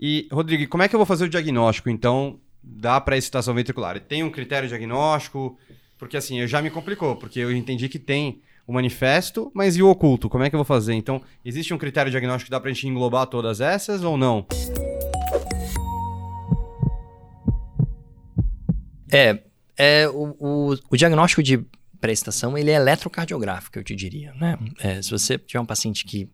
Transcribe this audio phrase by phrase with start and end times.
[0.00, 4.00] E, Rodrigo, como é que eu vou fazer o diagnóstico, então, da pré-excitação ventricular?
[4.00, 5.58] Tem um critério diagnóstico?
[5.98, 9.90] Porque, assim, já me complicou, porque eu entendi que tem o manifesto, mas e o
[9.90, 10.30] oculto?
[10.30, 10.94] Como é que eu vou fazer?
[10.94, 14.46] Então, existe um critério diagnóstico que dá pra gente englobar todas essas ou não?
[19.12, 19.38] É,
[19.76, 21.62] é o, o, o diagnóstico de
[22.00, 24.58] prestação ele é eletrocardiográfico, eu te diria, né?
[24.78, 26.28] É, se você tiver um paciente que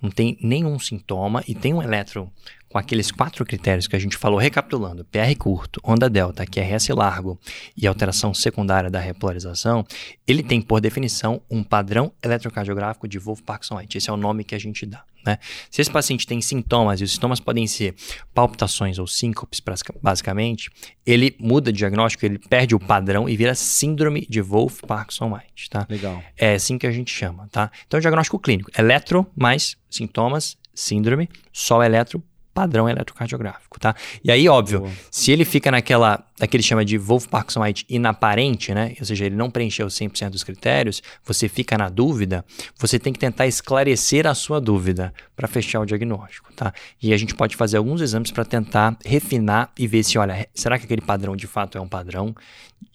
[0.00, 2.30] não tem nenhum sintoma e tem um eletro
[2.70, 7.38] com aqueles quatro critérios que a gente falou, recapitulando, PR curto, onda delta, QRS largo
[7.76, 9.84] e alteração secundária da repolarização,
[10.26, 13.98] ele tem, por definição, um padrão eletrocardiográfico de Wolff-Parkinson-White.
[13.98, 15.04] Esse é o nome que a gente dá.
[15.26, 15.38] Né?
[15.70, 17.94] Se esse paciente tem sintomas, e os sintomas podem ser
[18.34, 19.60] palpitações ou síncopes,
[20.02, 20.70] basicamente,
[21.04, 25.70] ele muda de diagnóstico, ele perde o padrão e vira síndrome de Wolff-Parkinson-White.
[25.70, 25.86] Tá?
[25.88, 26.22] Legal.
[26.36, 27.48] É assim que a gente chama.
[27.50, 27.70] Tá?
[27.86, 33.94] Então, diagnóstico clínico, eletro mais sintomas, síndrome, só eletro padrão eletrocardiográfico, tá?
[34.22, 34.92] E aí, óbvio, Boa.
[35.10, 38.94] se ele fica naquela, naquele chama de Wolff-Parkinson-White inaparente, né?
[38.98, 42.44] Ou seja, ele não preencheu 100% dos critérios, você fica na dúvida,
[42.78, 46.72] você tem que tentar esclarecer a sua dúvida para fechar o diagnóstico, tá?
[47.00, 50.78] E a gente pode fazer alguns exames para tentar refinar e ver se, olha, será
[50.78, 52.34] que aquele padrão de fato é um padrão?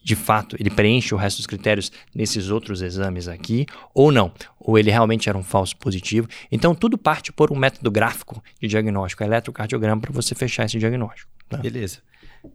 [0.04, 4.78] de fato ele preenche o resto dos critérios nesses outros exames aqui, ou não, ou
[4.78, 6.28] ele realmente era um falso positivo.
[6.52, 11.32] Então tudo parte por um método gráfico de diagnóstico, eletrocardiograma, para você fechar esse diagnóstico.
[11.50, 11.58] Tá?
[11.58, 12.00] Beleza.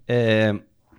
[0.06, 0.54] É,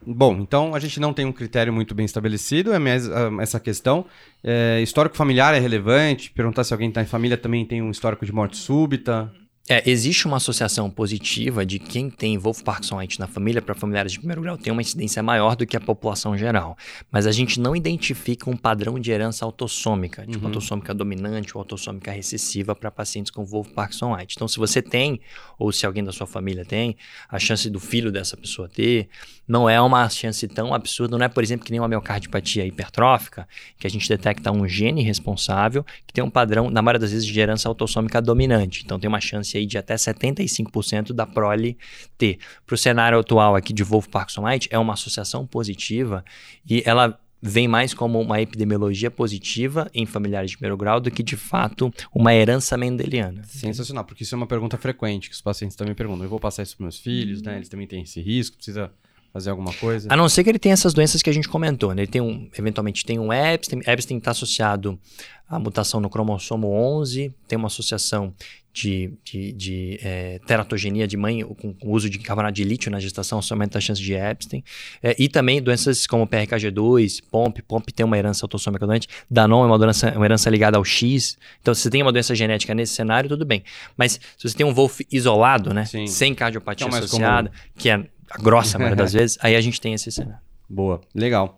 [0.06, 4.06] bom, então a gente não tem um critério muito bem estabelecido, é uh, essa questão.
[4.44, 8.26] É, histórico familiar é relevante, perguntar se alguém está em família também tem um histórico
[8.26, 9.32] de morte súbita.
[9.72, 14.12] É, existe uma associação positiva de quem tem Wolf Parkinson White na família para familiares
[14.12, 16.78] de primeiro grau tem uma incidência maior do que a população geral.
[17.10, 20.48] Mas a gente não identifica um padrão de herança autossômica, tipo uhum.
[20.48, 24.34] autossômica dominante ou autossômica recessiva para pacientes com Wolf Parkinson White.
[24.36, 25.22] Então, se você tem,
[25.58, 26.98] ou se alguém da sua família tem,
[27.30, 29.08] a chance do filho dessa pessoa ter
[29.48, 31.18] não é uma chance tão absurda.
[31.18, 35.04] Não é, por exemplo, que nem uma miocardiopatia hipertrófica, que a gente detecta um gene
[35.04, 38.84] responsável que tem um padrão, na maioria das vezes, de herança autossômica dominante.
[38.86, 41.78] Então, tem uma chance aí de até 75% da prole
[42.18, 42.40] ter.
[42.66, 46.24] Para o cenário atual aqui de Wolff-Parkinson-White, é uma associação positiva
[46.70, 51.24] e ela vem mais como uma epidemiologia positiva em familiares de primeiro grau do que
[51.24, 53.44] de fato uma herança mendeliana.
[53.46, 56.24] Sensacional, porque isso é uma pergunta frequente que os pacientes também perguntam.
[56.24, 57.56] Eu vou passar isso para meus filhos, né?
[57.56, 58.92] Eles também têm esse risco, precisa
[59.32, 60.08] fazer alguma coisa?
[60.12, 62.04] A não ser que ele tenha essas doenças que a gente comentou, né?
[62.04, 65.00] Ele tem um, eventualmente tem um Epstein, Epstein está associado
[65.48, 68.34] à mutação no cromossomo 11, tem uma associação
[68.74, 73.00] de, de, de é, teratogenia de mãe com, com uso de carbonato de lítio na
[73.00, 74.64] gestação, somente a chance de Epstein.
[75.04, 79.68] É, e também doenças como PRKG2, POMP, POMP tem uma herança autossômica doente, Danon é
[79.68, 81.38] uma herança, uma herança ligada ao X.
[81.62, 83.64] Então, se você tem uma doença genética nesse cenário, tudo bem.
[83.98, 86.08] Mas se você tem um Wolf isolado, né, Sim.
[86.08, 87.62] sem cardiopatia é associada, comum.
[87.76, 90.40] que é a grossa maioria das vezes, aí a gente tem esse cenário.
[90.70, 91.58] Boa, legal.